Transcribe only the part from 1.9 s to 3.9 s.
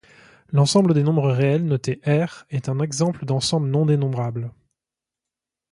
ℝ, est un exemple d'ensemble